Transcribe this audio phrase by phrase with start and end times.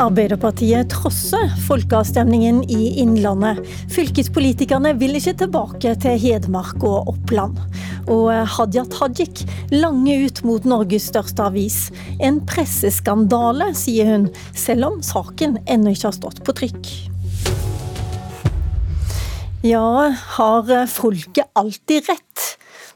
[0.00, 3.60] Arbeiderpartiet trosser folkeavstemningen i Innlandet.
[3.92, 7.58] Fylkespolitikerne vil ikke tilbake til Hedmark og Oppland.
[8.10, 9.44] Og Hadia Tajik
[9.74, 11.78] langer ut mot Norges største avis.
[12.24, 16.92] En presseskandale, sier hun, selv om saken ennå ikke har stått på trykk.
[19.62, 22.31] Ja, har folket alltid rett?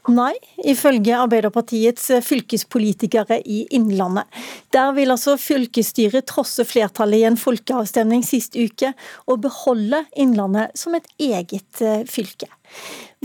[0.07, 4.23] Nei, ifølge Arbeiderpartiets fylkespolitikere i Innlandet.
[4.71, 8.93] Der vil altså fylkesstyret trosse flertallet i en folkeavstemning sist uke,
[9.27, 12.47] og beholde Innlandet som et eget eh, fylke.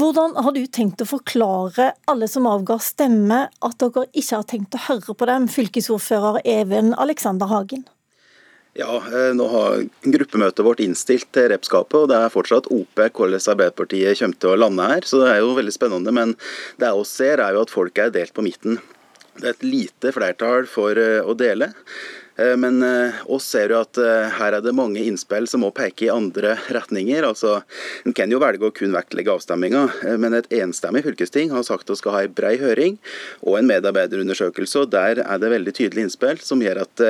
[0.00, 4.74] Hvordan har du tenkt å forklare alle som avga stemme, at dere ikke har tenkt
[4.74, 7.86] å høre på dem, fylkesordfører Even Alexander Hagen?
[8.72, 9.82] Ja, eh, Nå har
[10.14, 14.60] gruppemøtet vårt innstilt til repskapet, og det er fortsatt OP hvordan Arbeiderpartiet kommer til å
[14.62, 15.04] lande her.
[15.04, 16.14] Så det er jo veldig spennende.
[16.14, 16.32] Men
[16.80, 18.80] det jeg også ser, er jo at folk er delt på midten.
[19.36, 21.72] Det er et lite flertall for eh, å dele.
[22.36, 25.72] Eh, men eh, oss ser jo at eh, her er det mange innspill som må
[25.74, 27.26] peke i andre retninger.
[27.28, 27.60] Altså,
[28.06, 29.84] En kan jo velge å kun vektlegge avstemminga,
[30.20, 32.98] men et enstemmig fylkesting har sagt at skal ha en brei høring
[33.42, 34.86] og en medarbeiderundersøkelse.
[34.86, 37.04] og Der er det veldig tydelige innspill som gjør at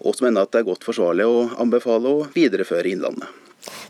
[0.00, 3.28] oss mener at det er godt forsvarlig å anbefale å videreføre Innlandet.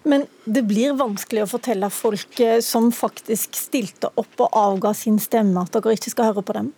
[0.05, 5.63] Men det blir vanskelig å fortelle folk som faktisk stilte opp og avga sin stemme,
[5.63, 6.73] at dere ikke skal høre på dem?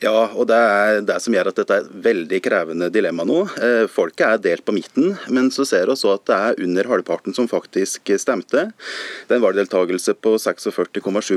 [0.00, 3.42] Ja, og det er det som gjør at dette er et veldig krevende dilemma nå.
[3.60, 6.88] Eh, folket er delt på midten, men så ser vi også at det er under
[6.88, 8.62] halvparten som faktisk stemte.
[9.28, 11.36] Det er en valgdeltakelse på 46,7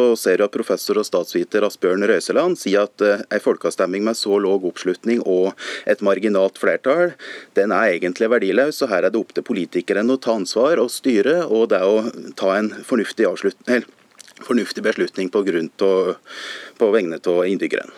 [0.00, 4.18] og ser jo at professor og statsviter Asbjørn Røiseland sier at en eh, folkeavstemning med
[4.18, 5.54] så låg oppslutning og
[5.86, 7.14] et marginalt flertall,
[7.54, 8.82] den er egentlig verdiløs.
[8.82, 12.02] og Her er det opp til politikerne å ta ansvar og styre, og det å
[12.34, 13.86] ta en fornuftig avslutning
[14.46, 16.14] fornuftig beslutning på, til,
[16.78, 17.92] på vegne av innbyggerne.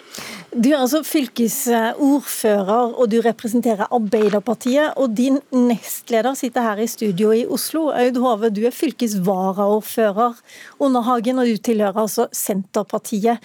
[0.53, 4.99] Du er altså fylkesordfører, og du representerer Arbeiderpartiet.
[5.01, 7.87] Og din nestleder sitter her i studio i Oslo.
[7.97, 10.37] Aud Hove, du er fylkesvaraordfører
[10.85, 13.41] under Hagen, og du tilhører altså Senterpartiet.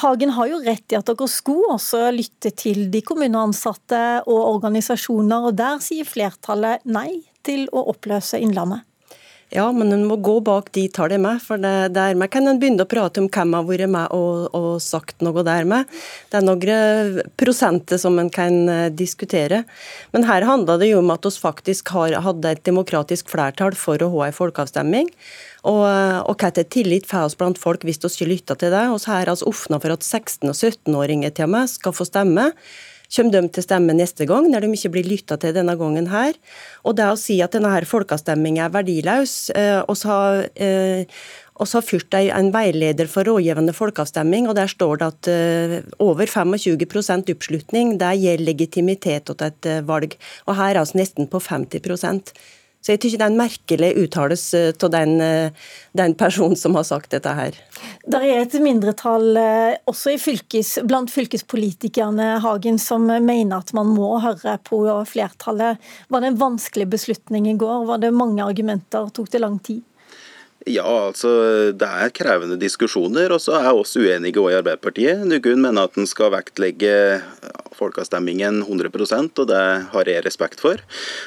[0.00, 5.50] Hagen har jo rett i at dere skulle også lytte til de kommuneansatte og organisasjoner,
[5.50, 8.86] og der sier flertallet nei til å oppløse Innlandet.
[9.52, 12.86] Ja, men en må gå bak de tallene med, for det, dermed kan en begynne
[12.86, 15.90] å prate om hvem har vært med og, og sagt noe dermed.
[16.32, 19.62] Det er noen prosenter som en kan eh, diskutere.
[20.16, 24.00] Men her handler det jo om at vi faktisk har, hadde et demokratisk flertall for
[24.00, 25.12] å ha en folkeavstemning.
[25.68, 28.86] Og, og hva til tillit får oss blant folk hvis vi ikke lytter til det.
[28.88, 32.48] Vi har altså åpna for at 16- og 17-åringer til og med skal få stemme
[33.12, 36.36] kommer de til stemme neste gang, når de ikke blir lytta til denne gangen her.
[36.86, 41.22] Og det å si at denne her folkeavstemningen er verdiløs, eh, og så har eh,
[41.62, 41.68] og
[42.32, 48.16] en veileder for rådgivende folkeavstemning, og der står det at uh, over 25% oppslutning det
[48.18, 50.16] gir legitimitet til et valg.
[50.48, 52.32] Og her er vi nesten på 50
[52.82, 56.82] så jeg synes det er en merkelig uttalelse av den, eh, den, personen som har
[56.82, 57.54] sagt dette her.
[58.02, 64.16] Det er et mindretall eh, også fylkes, blant fylkespolitikerne Hagen, som mener at man må
[64.24, 65.78] høre på flertallet.
[66.10, 67.86] Var det en vanskelig beslutning i går?
[67.86, 69.06] Var det mange argumenter?
[69.14, 69.84] Tok det lang tid?
[70.70, 71.30] Ja, altså
[71.74, 75.24] det er krevende diskusjoner, og så er oss uenige òg i Arbeiderpartiet.
[75.26, 76.92] Nugun mener at en skal vektlegge
[77.74, 79.62] folkeavstemningen 100% og det
[79.94, 80.78] har jeg respekt for.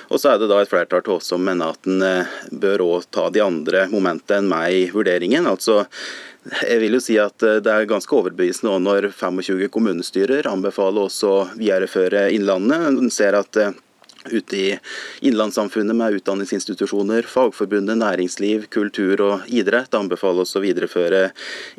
[0.07, 2.85] Og så er det da et flertall til oss som mener at en eh, bør
[2.85, 5.49] òg ta de andre momentene enn meg i vurderingen.
[5.49, 5.83] altså
[6.45, 11.23] jeg vil jo si at eh, Det er ganske overbevisende når 25 kommunestyrer anbefaler oss
[11.25, 12.87] å videreføre Innlandet.
[12.93, 13.73] En ser at eh,
[14.31, 14.79] ute i
[15.25, 21.29] innlandssamfunnet med utdanningsinstitusjoner, fagforbundet, næringsliv, kultur og idrett anbefaler oss å videreføre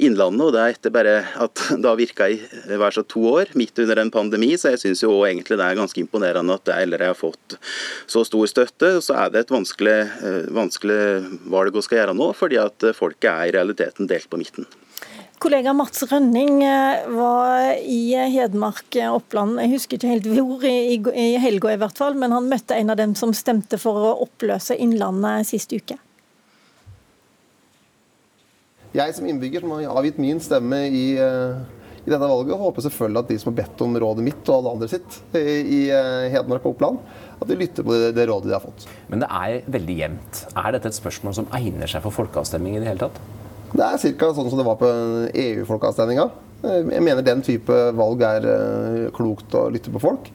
[0.02, 0.46] Innlandet.
[0.46, 3.78] og Det er etter bare at det har virka i hver så to år, midt
[3.82, 4.52] under en pandemi.
[4.60, 7.58] Så jeg syns egentlig det er ganske imponerende at det allerede har fått
[8.06, 8.96] så stor støtte.
[8.98, 11.02] og Så er det et vanskelig, eh, vanskelig
[11.52, 14.68] valg å skal gjøre nå, fordi at folket er i realiteten delt på midten.
[15.38, 20.96] Kollega Mats Rønning eh, var i Hedmark, eh, Oppland, jeg husker ikke helt hvor, i,
[20.96, 24.14] i helga i hvert fall, men han møtte en av dem som stemte for å
[24.24, 25.98] oppløse Innlandet sist uke.
[28.96, 31.62] Jeg som innbygger som har avgitt min stemme i, eh,
[32.06, 34.76] i dette valget, håper selvfølgelig at de som har bedt om rådet mitt og alle
[34.78, 35.82] andre sitt i
[36.32, 37.02] Hedmark og Oppland,
[37.36, 38.88] at de lytter på det rådet de har fått.
[39.12, 40.46] Men det er veldig jevnt.
[40.56, 43.35] Er dette et spørsmål som egner seg for folkeavstemning i det hele tatt?
[43.72, 44.32] Det er ca.
[44.34, 44.90] sånn som det var på
[45.32, 46.28] EU-folkeavstemninga.
[46.66, 50.30] Jeg mener den type valg er eh, klokt å lytte på folk.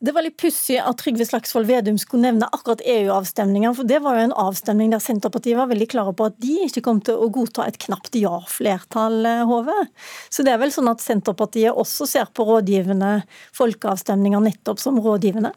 [0.00, 4.16] Det var litt pussig at Trygve Slagsvold Vedum skulle nevne akkurat EU-avstemninga, for det var
[4.16, 7.28] jo en avstemning der Senterpartiet var veldig klare på at de ikke kom til å
[7.32, 9.18] godta et knapt ja-flertall,
[9.50, 9.76] Hove.
[10.32, 13.18] Så det er vel sånn at Senterpartiet også ser på rådgivende
[13.58, 15.52] folkeavstemninger nettopp som rådgivende?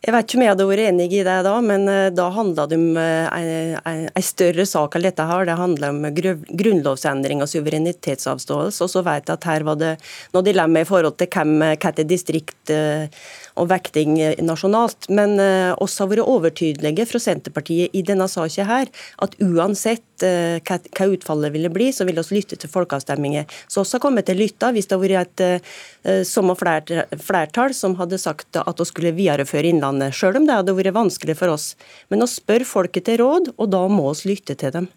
[0.00, 2.64] Jeg vet ikke om jeg hadde vært enig i det da, men eh, da handla
[2.70, 5.44] det om en eh, større sak enn dette her.
[5.44, 8.80] Det handla om grunnlovsendring og suverenitetsavståelse.
[8.86, 9.90] Og så vet jeg at her var det
[10.32, 13.12] noe dilemma i forhold til hvem, hvilket distrikt eh,
[13.58, 15.08] og vekting nasjonalt.
[15.12, 18.90] Men uh, oss har vært overtydelige fra Senterpartiet i denne saken her,
[19.24, 23.48] at uansett uh, hva, utfallet ville bli, så ville vi lytte til folkeavstemninger.
[23.70, 27.96] Så vi har kommet til å lytte hvis det har vært et samme flertall som
[27.98, 31.74] hadde sagt at vi skulle videreføre Innlandet, selv om det hadde vært vanskelig for oss.
[32.08, 34.88] Men å spørre folket til råd, og da må vi lytte til dem.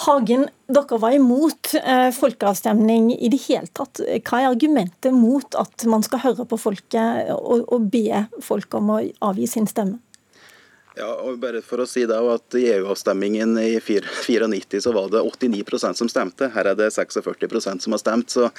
[0.00, 4.00] Hagen, dere var imot eh, folkeavstemning i det hele tatt.
[4.24, 7.99] Hva er argumentet mot at man skal høre på folket og, og be
[8.44, 9.00] folk om å
[9.30, 10.00] avgi sin stemme?
[10.98, 15.22] Ja, og bare for å si det, at I EU-avstemmingen i 94 så var det
[15.22, 16.50] 89% som stemte.
[16.50, 18.50] Her er det 46% som har stemt, så,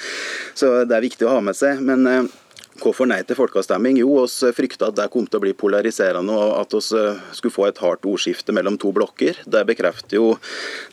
[0.54, 1.82] så, det er viktig å ha med seg.
[1.84, 2.32] Men eh,
[2.82, 4.00] Hvorfor nei til folkeavstemning?
[4.00, 7.54] Jo, oss frykta at det kom til å bli polariserende og at vi eh, skulle
[7.54, 9.38] få et hardt ordskifte mellom to blokker.
[9.46, 10.32] Det bekrefter jo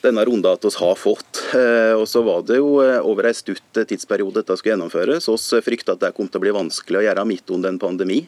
[0.04, 1.42] denne runden at vi har fått.
[1.58, 5.32] Eh, og så var det jo eh, over en stutt tidsperiode dette skulle gjennomføres.
[5.34, 8.22] Vi frykta at det kom til å bli vanskelig å gjøre midt under en pandemi.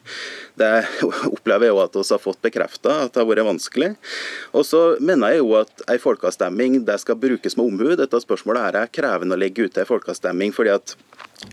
[0.58, 0.74] Det
[1.36, 3.94] opplever jeg jo at vi har fått bekrefta at det har vært vanskelig.
[4.58, 7.94] Og så mener jeg jo at en folkeavstemning det skal brukes med omhu.
[7.94, 10.50] Dette spørsmålet her er krevende å legge ut en folkeavstemning.
[10.58, 10.98] fordi at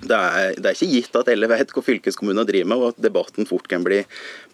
[0.02, 3.00] det er, det er, ikke gitt at alle vet hva fylkeskommunene driver med, og at
[3.02, 4.02] debatten fort kan bli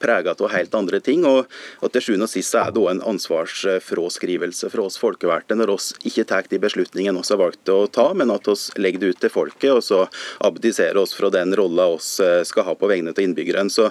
[0.02, 1.24] preget av helt andre ting.
[1.28, 1.50] Og,
[1.82, 6.26] og Til sjuende og sist er det en ansvarsfråskrivelse fra oss folkevalgte når vi ikke
[6.30, 9.32] tar de beslutningene vi har valgt å ta, men at vi legger det ut til
[9.32, 10.04] folket, og så
[10.44, 13.70] abdiserer oss fra den rolla vi eh, skal ha på vegne av innbyggerne.
[13.72, 13.90] Så,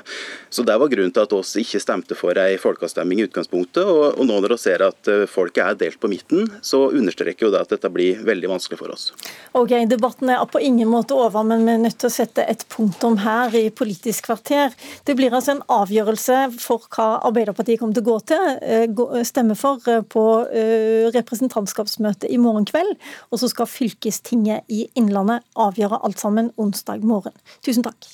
[0.49, 3.83] så, Det var grunnen til at vi ikke stemte for en folkeavstemning i utgangspunktet.
[3.83, 7.47] Og, og nå når vi ser at eh, folket er delt på midten, så understreker
[7.47, 9.09] jo det at dette blir veldig vanskelig for oss.
[9.57, 12.45] Ok, Debatten er på ingen måte over over, men vi er nødt til å sette
[12.49, 14.73] et punktum her i Politisk kvarter.
[15.05, 19.57] Det blir altså en avgjørelse for hva Arbeiderpartiet kommer til å gå til, eh, stemme
[19.57, 22.95] for eh, på eh, representantskapsmøtet i morgen kveld.
[23.31, 27.33] Og så skal fylkestinget i Innlandet avgjøre alt sammen onsdag morgen.
[27.65, 28.05] Tusen takk.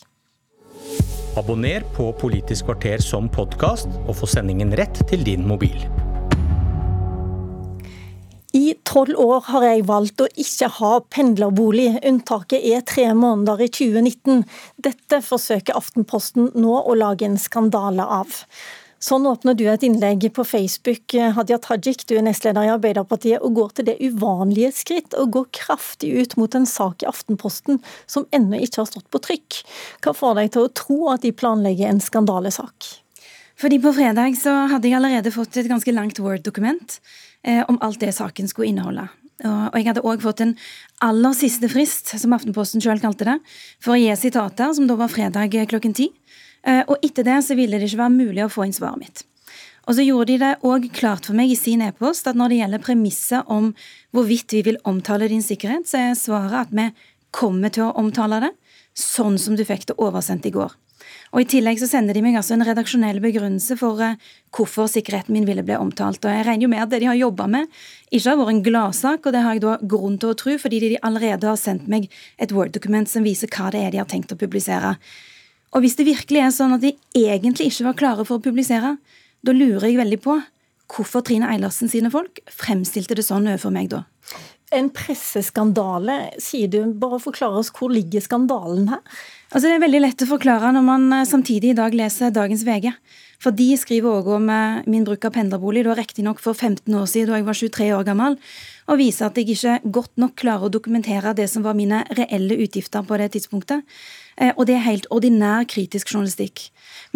[1.37, 5.77] Abonner på Politisk kvarter som podkast, og få sendingen rett til din mobil.
[8.53, 11.99] I tolv år har jeg valgt å ikke ha pendlerbolig.
[12.01, 14.39] Unntaket er tre måneder i 2019.
[14.81, 18.39] Dette forsøker Aftenposten nå å lage en skandale av.
[18.99, 23.53] Sånn åpner du et innlegg på Facebook, Hadia Tajik, du er nestleder i Arbeiderpartiet, og
[23.55, 27.79] går til det uvanlige skritt å gå kraftig ut mot en sak i Aftenposten
[28.09, 29.61] som ennå ikke har stått på trykk.
[30.03, 32.89] Hva får deg til å tro at de planlegger en skandalesak?
[33.59, 36.99] Fordi På fredag så hadde jeg allerede fått et ganske langt Word-dokument
[37.43, 39.09] eh, om alt det saken skulle inneholde.
[39.39, 40.55] Og, jeg hadde òg fått en
[41.03, 43.37] aller siste frist, som Aftenposten sjøl kalte det,
[43.79, 46.09] for å gi sitater, som da var fredag klokken ti.
[46.67, 49.23] Eh, og etter det så ville det ikke være mulig å få inn svaret mitt.
[49.87, 52.59] Og så gjorde de det òg klart for meg i sin e-post at når det
[52.59, 53.71] gjelder premisset om
[54.15, 56.91] hvorvidt vi vil omtale din sikkerhet, så er svaret at vi
[57.35, 58.51] kommer til å omtale det,
[58.93, 60.75] sånn som du fikk det oversendt i går.
[61.29, 64.17] Og I tillegg så sender de meg altså en redaksjonell begrunnelse for uh,
[64.55, 66.23] hvorfor sikkerheten min ville bli omtalt.
[66.25, 67.69] Og Jeg regner jo med at det de har jobba med,
[68.09, 70.81] ikke har vært en gladsak, og det har jeg da grunn til å tro, fordi
[70.85, 72.09] de allerede har sendt meg
[72.41, 74.95] et Word-dokument som viser hva det er de har tenkt å publisere.
[75.69, 78.95] Og Hvis det virkelig er sånn at de egentlig ikke var klare for å publisere,
[79.45, 80.39] da lurer jeg veldig på
[80.89, 84.07] hvorfor Trine Eilertsen sine folk fremstilte det sånn overfor meg da.
[84.73, 86.81] En presseskandale, sier du.
[87.01, 89.01] Bare forklar oss hvor ligger skandalen her?
[89.49, 92.61] Altså Det er veldig lett å forklare når man eh, samtidig i dag leser dagens
[92.67, 92.91] VG.
[93.41, 97.07] For de skriver òg om eh, min bruk av pendlerbolig, da riktignok for 15 år
[97.09, 98.37] siden, da jeg var 23 år gammel,
[98.85, 102.59] og viser at jeg ikke godt nok klarer å dokumentere det som var mine reelle
[102.61, 103.97] utgifter på det tidspunktet.
[104.37, 106.67] Eh, og det er helt ordinær kritisk journalistikk.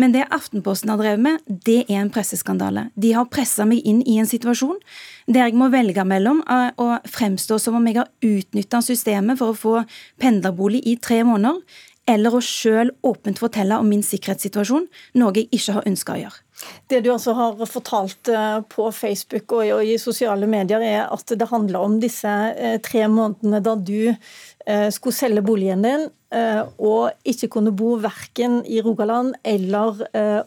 [0.01, 2.87] Men det Aftenposten har drevet med, det er en presseskandale.
[2.97, 4.81] De har pressa meg inn i en situasjon
[5.29, 9.59] der jeg må velge mellom å fremstå som om jeg har utnytta systemet for å
[9.59, 9.75] få
[10.19, 11.61] pendlerbolig i tre måneder,
[12.09, 16.41] eller å sjøl åpent fortelle om min sikkerhetssituasjon, noe jeg ikke har ønska å gjøre.
[16.87, 21.49] Det du altså har fortalt eh, på Facebook og i sosiale medier, er at det
[21.49, 27.45] handler om disse eh, tre månedene da du eh, skulle selge boligen din og ikke
[27.53, 29.99] kunne bo verken i Rogaland eller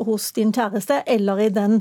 [0.03, 1.77] hos din kjæreste eller i den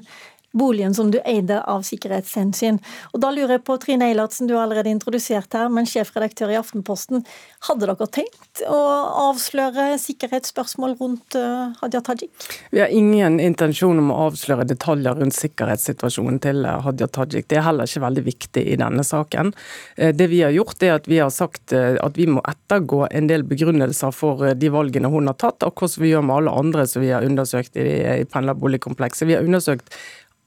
[0.55, 2.79] boligen som du eide av sikkerhetshensyn.
[3.13, 6.59] Og da lurer jeg på, Trine Eilertsen, du har allerede introdusert her, men sjefredaktør i
[6.59, 7.25] Aftenposten.
[7.67, 8.79] Hadde dere tenkt å
[9.27, 12.47] avsløre sikkerhetsspørsmål rundt uh, Hadia Tajik?
[12.71, 17.49] Vi har ingen intensjon om å avsløre detaljer rundt sikkerhetssituasjonen til eh, Hadia Tajik.
[17.51, 19.51] Det er heller ikke veldig viktig i denne saken.
[19.97, 23.27] Eh, det vi har gjort, er at vi har sagt at vi må ettergå en
[23.29, 26.85] del begrunnelser for de valgene hun har tatt, akkurat som vi gjør med alle andre
[26.89, 27.87] som vi har undersøkt i,
[28.21, 29.27] i pendlerboligkomplekset.
[29.27, 29.91] Vi har undersøkt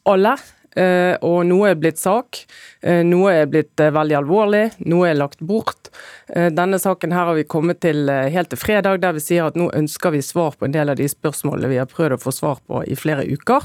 [0.05, 0.37] alle.
[0.79, 2.43] Eh, og noe er blitt sak,
[2.85, 5.91] eh, noe er blitt eh, veldig alvorlig, noe er lagt bort.
[6.29, 9.71] Denne saken her har vi kommet til helt til fredag, der vi sier at nå
[9.73, 12.61] ønsker vi svar på en del av de spørsmålene vi har prøvd å få svar
[12.69, 13.65] på i flere uker.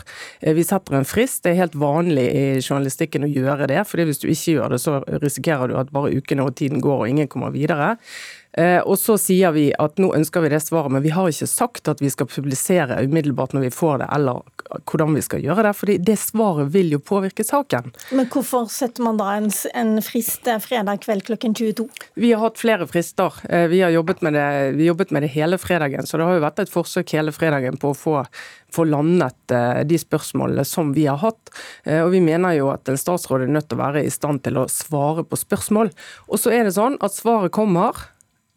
[0.56, 1.42] Vi setter en frist.
[1.44, 3.82] Det er helt vanlig i journalistikken å gjøre det.
[3.90, 7.04] fordi hvis du ikke gjør det, så risikerer du at bare ukene og tiden går
[7.04, 7.98] og ingen kommer videre.
[8.54, 11.50] Eh, og så sier vi at nå ønsker vi det svaret, men vi har ikke
[11.50, 14.44] sagt at vi skal publisere umiddelbart når vi får det, eller
[14.90, 15.74] hvordan vi skal gjøre det.
[15.78, 17.92] fordi det svaret vil jo påvirke saken.
[18.12, 21.88] Men hvorfor setter man da en, en frist eh, fredag kveld klokken 22?
[22.14, 23.34] Vi har hatt flere frister.
[23.50, 26.38] Eh, vi har jobbet med det, vi jobbet med det hele fredagen, så det har
[26.38, 28.20] jo vært et forsøk hele fredagen på å få
[28.74, 29.54] få landet
[29.86, 31.52] de spørsmålene som vi har hatt.
[31.86, 34.58] Og Vi mener jo at en statsråd er nødt til å være i stand til
[34.58, 35.92] å svare på spørsmål.
[36.26, 38.02] Og så er det sånn at svaret kommer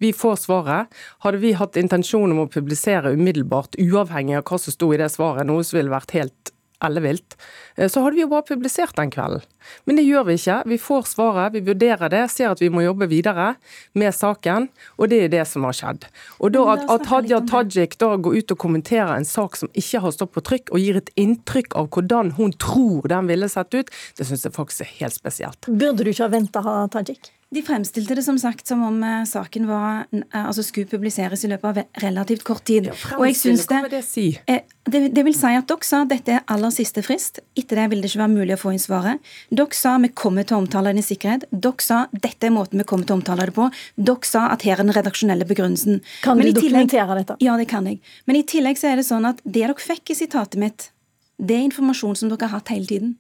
[0.03, 0.93] vi får svaret.
[1.25, 5.11] Hadde vi hatt intensjon om å publisere umiddelbart, uavhengig av hva som sto i det
[5.15, 6.53] svaret, noe som ville vært helt
[6.85, 7.37] ellevilt,
[7.77, 9.45] eh, så hadde vi jo bare publisert den kvelden.
[9.89, 10.59] Men det gjør vi ikke.
[10.69, 13.55] Vi får svaret, vi vurderer det, ser at vi må jobbe videre
[13.95, 16.07] med saken, og det er det som har skjedd.
[16.39, 20.03] Og da At, at Hadia Tajik da går ut og kommenterer en sak som ikke
[20.03, 23.73] har stått på trykk, og gir et inntrykk av hvordan hun tror den ville sett
[23.75, 25.71] ut, det syns jeg faktisk er helt spesielt.
[25.71, 26.63] Burde du ikke ha venta
[26.93, 27.33] Tajik?
[27.55, 31.51] De fremstilte det som sagt som om eh, saken var, eh, altså skulle publiseres i
[31.53, 32.89] løpet av relativt kort tid.
[32.91, 34.25] Ja, og jeg synes det, det, si?
[34.43, 37.39] det, det, vil si at Dere sa at dette er aller siste frist.
[37.55, 39.23] Etter det vil det ikke være mulig å få inn svaret.
[39.55, 41.47] Dere sa vi kommer til å omtale den i sikkerhet.
[41.53, 43.71] Dere sa dette er måten vi kommer til å omtale det på.
[43.95, 46.03] Dere sa at her er den redaksjonelle begrunnelsen.
[46.27, 47.39] Kan du dokumentere dette?
[47.47, 48.03] Ja, det kan jeg.
[48.27, 50.91] Men i tillegg så er det sånn at det dere fikk i sitatet mitt,
[51.39, 53.17] det er informasjon som dere har hatt hele tiden.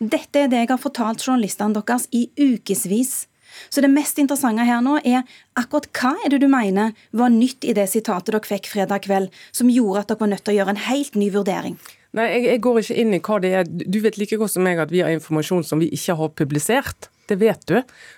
[0.00, 3.29] Dette er det jeg har fortalt journalistene deres i ukevis.
[3.68, 5.22] Så det mest interessante her nå er
[5.60, 9.30] akkurat hva er det du mener var nytt i det sitatet dere fikk fredag kveld,
[9.52, 11.78] som gjorde at dere var nødt til å gjøre en helt ny vurdering?
[12.16, 13.68] Nei, jeg, jeg går ikke inn i hva det er.
[13.70, 17.10] Du vet like godt som meg at vi har informasjon som vi ikke har publisert.
[17.30, 17.76] Det vet du.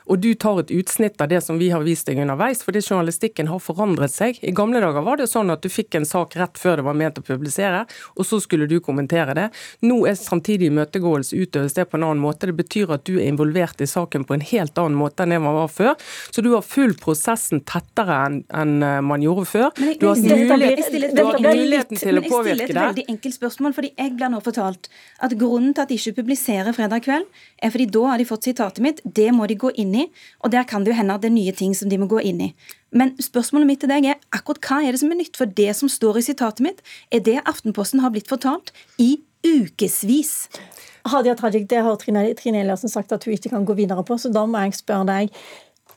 [0.09, 3.51] Og du tar et utsnitt av det som vi har vist deg underveis, fordi journalistikken
[3.51, 4.39] har forandret seg.
[4.41, 6.97] I gamle dager var det sånn at du fikk en sak rett før det var
[6.97, 7.85] ment å publisere,
[8.17, 9.49] og så skulle du kommentere det.
[9.85, 12.49] Nå er samtidig imøtegåelse utøves det på en annen måte.
[12.49, 15.43] Det betyr at du er involvert i saken på en helt annen måte enn det
[15.45, 15.93] man var før.
[16.33, 19.69] Så du har full prosessen tettere enn eh, man gjorde før.
[20.01, 22.73] Du har, muligheten til å påvirke det.
[22.73, 24.89] Jeg stiller et veldig enkelt spørsmål, fordi jeg blir nå fortalt
[25.23, 27.29] at grunnen til at de ikke publiserer fredag kveld,
[27.63, 30.07] er fordi da har de fått sitatet mitt det må de gå inn i,
[30.43, 32.21] og der kan det jo hende at det er nye ting som de må gå
[32.29, 32.53] inn i.
[32.93, 35.39] Men spørsmålet mitt til deg er akkurat hva er det som er nytt?
[35.39, 40.49] For det som står i sitatet mitt, er det Aftenposten har blitt fortalt i ukevis.
[41.09, 44.19] Hadia Tajik, det har Trine, Trine Eliassen sagt at hun ikke kan gå videre på,
[44.21, 45.43] så da må jeg spørre deg.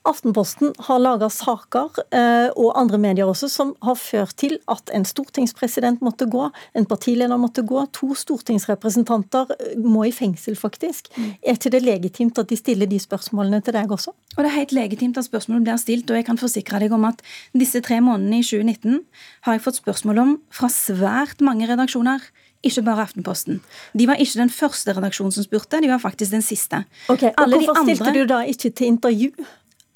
[0.06, 5.06] Aftenposten har laga saker, eh, og andre medier også, som har ført til at en
[5.08, 6.44] stortingspresident måtte gå,
[6.78, 11.10] en partileder måtte gå, to stortingsrepresentanter eh, må i fengsel, faktisk.
[11.18, 11.32] Mm.
[11.42, 14.14] Er ikke det legitimt at de stiller de spørsmålene til deg også?
[14.36, 17.10] Og Det er helt legitimt at spørsmålet blir stilt, og jeg kan forsikre deg om
[17.10, 17.26] at
[17.58, 19.02] disse tre månedene i 2019
[19.50, 22.22] har jeg fått spørsmål om fra svært mange redaksjoner.
[22.66, 23.60] Ikke bare Aftenposten.
[23.94, 26.86] De var ikke den første redaksjonen som spurte, de var faktisk den siste.
[27.10, 29.32] Ok, og Hvorfor stilte du da ikke til intervju?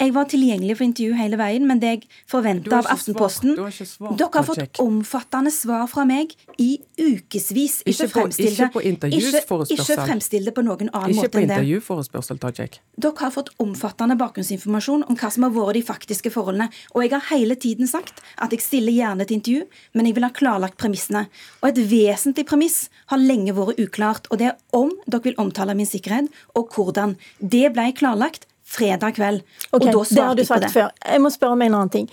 [0.00, 4.46] Jeg var tilgjengelig for intervju hele veien, men det jeg forventa av Aftenposten Dere har
[4.48, 7.82] fått omfattende svar fra meg i ukevis.
[7.84, 9.74] Ikke, ikke fremstill det på intervjuforespørsel.
[9.76, 11.28] Ikke, ikke fremstill det på noen annen ikke måte enn det.
[11.28, 12.80] Ikke på intervjuforespørsel, Tajik.
[12.96, 16.70] Dere har fått omfattende bakgrunnsinformasjon om hva som har vært de faktiske forholdene.
[16.94, 20.28] Og jeg har hele tiden sagt at jeg stiller gjerne til intervju, men jeg vil
[20.30, 21.26] ha klarlagt premissene.
[21.60, 25.76] Og et vesentlig premiss har lenge vært uklart, og det er om dere vil omtale
[25.76, 27.18] min sikkerhet, og hvordan.
[27.40, 29.42] Det ble klarlagt fredag kveld.
[29.70, 30.74] Okay, og da svarte det har du sagt det.
[30.74, 30.92] før.
[31.04, 32.10] Jeg må spørre om en annen ting.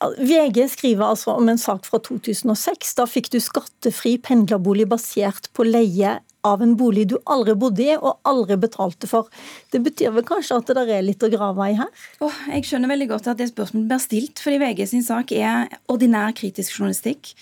[0.00, 2.94] VG skriver altså om en sak fra 2006.
[2.96, 7.96] Da fikk du skattefri pendlerbolig basert på leie av en bolig du aldri bodde i
[7.98, 9.28] og aldri betalte for.
[9.72, 11.90] Det betyr vel kanskje at det er litt å grave i her?
[12.24, 15.68] Oh, jeg skjønner veldig godt at det spørsmålet blir stilt, fordi VG sin sak er
[15.92, 17.34] ordinær kritisk journalistikk.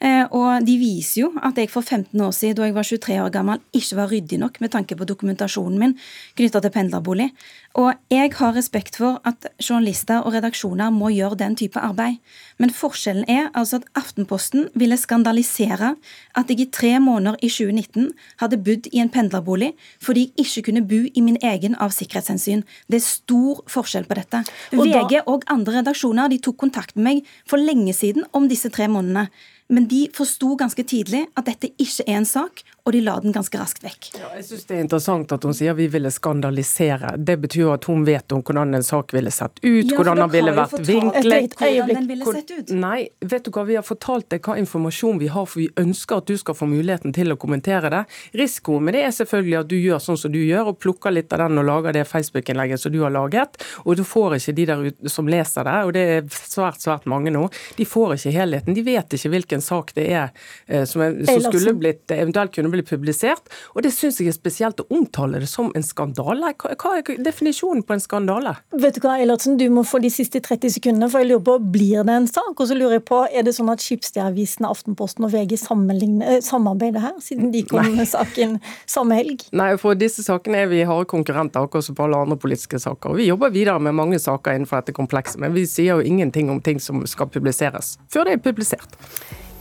[0.00, 3.18] Eh, og de viser jo at jeg for 15 år siden, da jeg var 23
[3.22, 5.94] år gammel, ikke var ryddig nok med tanke på dokumentasjonen min
[6.38, 7.30] knytta til pendlerbolig.
[7.78, 12.20] Og jeg har respekt for at journalister og redaksjoner må gjøre den type arbeid.
[12.58, 15.94] Men forskjellen er altså at Aftenposten ville skandalisere
[16.38, 19.72] at jeg i tre måneder i 2019 hadde bodd i en pendlerbolig
[20.02, 22.62] fordi jeg ikke kunne bo i min egen av sikkerhetshensyn.
[22.90, 24.44] Det er stor forskjell på dette.
[24.74, 28.70] Og VG og andre redaksjoner de tok kontakt med meg for lenge siden om disse
[28.72, 29.28] tre månedene.
[29.68, 33.32] Men de forsto ganske tidlig at dette ikke er en sak, og de la den
[33.32, 34.10] ganske raskt vekk.
[34.18, 37.14] Ja, jeg synes Det er interessant at hun sier vi ville skandalisere.
[37.16, 40.32] Det betyr at hun vet om hvordan en sak ville sett ut, ja, hvordan den
[40.34, 41.56] ville vært vinklet.
[41.56, 42.72] Hvordan den ville sett ut.
[42.76, 46.20] Nei, vet du hva, vi har fortalt deg hva informasjon vi har, for vi ønsker
[46.20, 48.02] at du skal få muligheten til å kommentere det.
[48.36, 51.32] Risikoen med det er selvfølgelig at du gjør sånn som du gjør, og plukker litt
[51.32, 53.56] av den og lager det Facebook-innlegget som du har laget.
[53.86, 57.32] Og du får ikke de der som leser det, og det er svært, svært mange
[57.32, 57.46] nå,
[57.80, 58.76] de får ikke helheten.
[58.76, 60.28] De vet ikke hvilken sak det er
[60.68, 63.50] eh, som, er, som skulle blitt, eventuelt kunne bli publisert.
[63.74, 66.52] Og det syns jeg er spesielt å omtale det som en skandale.
[66.60, 68.56] Hva, er definisjonen på en skandale?
[68.74, 71.58] Vet du hva, Eilertsen, du må få de siste 30 sekundene, for jeg lurer på,
[71.74, 72.52] blir det en sak?
[72.54, 77.04] Og så lurer jeg på, er det sånn at Skipsstedavisen, Aftenposten og VG eh, samarbeider
[77.04, 78.58] her, siden de kom med saken
[78.90, 79.46] samme helg?
[79.56, 83.14] Nei, for disse sakene er vi harde konkurrenter, akkurat som på alle andre politiske saker.
[83.14, 86.52] Og vi jobber videre med mange saker innenfor dette komplekset, men vi sier jo ingenting
[86.52, 88.98] om ting som skal publiseres, før det er publisert.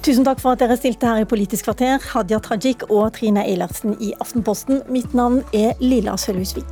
[0.04, 3.94] Tusen takk for at dere stilte her i Politisk kvarter, Hadia Tajik og Trine Eilertsen
[4.04, 4.82] i Aftenposten.
[4.92, 6.68] Mitt navn er Lilla Sølhusvik.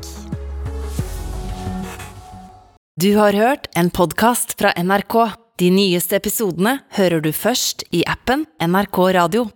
[2.99, 5.15] Du har hørt en podkast fra NRK.
[5.63, 9.47] De nyeste episodene hører du først i appen NRK Radio.